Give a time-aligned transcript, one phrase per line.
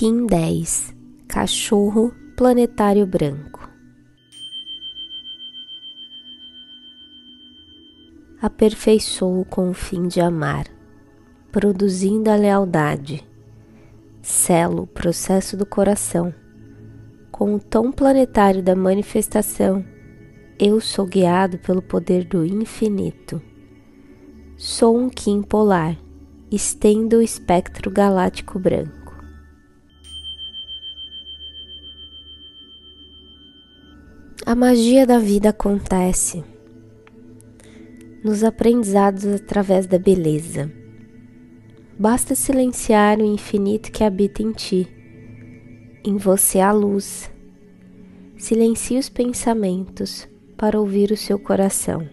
[0.00, 0.94] Kim 10
[1.28, 3.68] Cachorro Planetário Branco
[8.40, 10.64] Aperfeiçoo com o fim de amar,
[11.52, 13.28] produzindo a lealdade.
[14.22, 16.32] Selo o processo do coração.
[17.30, 19.84] Com o tom planetário da manifestação,
[20.58, 23.38] eu sou guiado pelo poder do infinito.
[24.56, 25.94] Sou um Kim polar,
[26.50, 28.99] estendo o espectro galáctico branco.
[34.50, 36.42] A magia da vida acontece
[38.24, 40.68] nos aprendizados através da beleza.
[41.96, 44.88] Basta silenciar o infinito que habita em ti.
[46.04, 47.30] Em você há luz.
[48.36, 52.04] Silencie os pensamentos para ouvir o seu coração.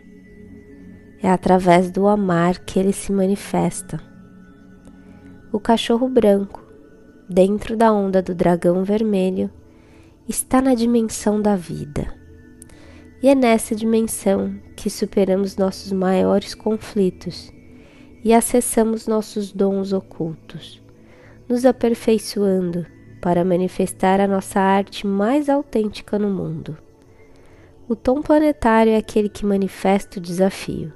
[1.24, 3.99] É através do amar que ele se manifesta.
[5.52, 6.63] O cachorro branco,
[7.27, 9.49] dentro da onda do dragão vermelho,
[10.29, 12.26] está na dimensão da vida.
[13.21, 17.51] E é nessa dimensão que superamos nossos maiores conflitos
[18.23, 20.82] e acessamos nossos dons ocultos,
[21.49, 22.85] nos aperfeiçoando
[23.21, 26.77] para manifestar a nossa arte mais autêntica no mundo.
[27.90, 30.93] O tom planetário é aquele que manifesta o desafio.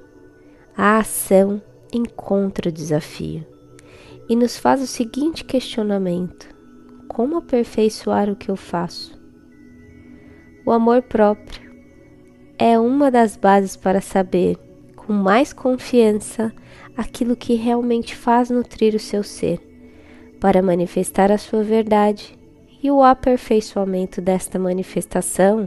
[0.76, 1.60] A ação
[1.92, 3.44] encontra o desafio
[4.28, 6.48] e nos faz o seguinte questionamento:
[7.08, 9.20] como aperfeiçoar o que eu faço?
[10.64, 11.61] O amor próprio
[12.92, 14.58] uma das bases para saber
[14.94, 16.52] com mais confiança
[16.94, 19.58] aquilo que realmente faz nutrir o seu ser,
[20.38, 22.38] para manifestar a sua verdade,
[22.82, 25.66] e o aperfeiçoamento desta manifestação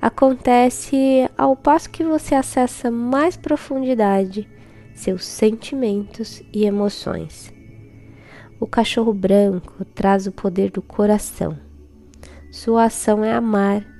[0.00, 4.48] acontece ao passo que você acessa mais profundidade
[4.94, 7.52] seus sentimentos e emoções.
[8.60, 11.58] O cachorro branco traz o poder do coração.
[12.50, 13.95] Sua ação é amar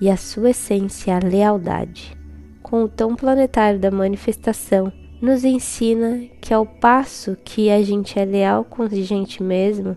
[0.00, 2.16] e a sua essência a lealdade.
[2.62, 8.24] Com o tom planetário da manifestação, nos ensina que ao passo que a gente é
[8.24, 9.96] leal com a gente mesmo,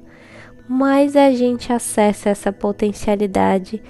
[0.67, 3.81] mais a gente acessa essa potencialidade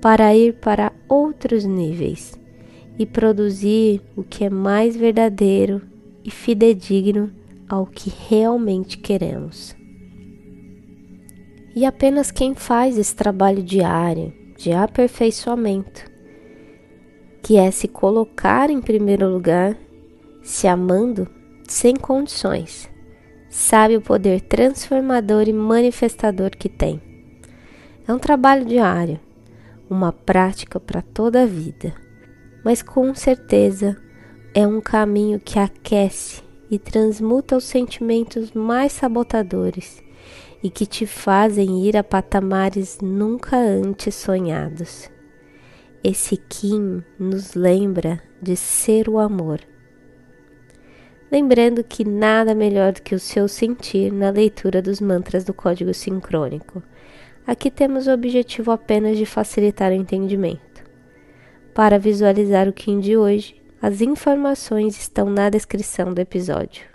[0.00, 2.38] para ir para outros níveis
[2.98, 5.82] e produzir o que é mais verdadeiro
[6.24, 7.30] e fidedigno
[7.68, 9.76] ao que realmente queremos.
[11.74, 16.08] E apenas quem faz esse trabalho diário, de aperfeiçoamento,
[17.42, 19.76] que é se colocar em primeiro lugar,
[20.40, 21.26] se amando
[21.66, 22.88] sem condições,
[23.50, 27.02] sabe o poder transformador e manifestador que tem.
[28.06, 29.18] É um trabalho diário,
[29.90, 31.92] uma prática para toda a vida,
[32.64, 34.00] mas com certeza
[34.54, 36.40] é um caminho que aquece
[36.70, 40.00] e transmuta os sentimentos mais sabotadores
[40.62, 45.10] e que te fazem ir a patamares nunca antes sonhados.
[46.04, 49.60] Esse Kim nos lembra de ser o amor.
[51.30, 55.94] Lembrando que nada melhor do que o seu sentir na leitura dos mantras do código
[55.94, 56.82] sincrônico.
[57.46, 60.84] Aqui temos o objetivo apenas de facilitar o entendimento.
[61.74, 66.91] Para visualizar o Kim de hoje, as informações estão na descrição do episódio.